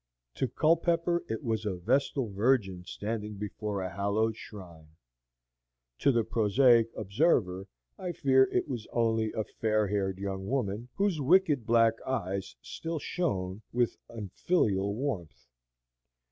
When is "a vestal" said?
1.63-2.31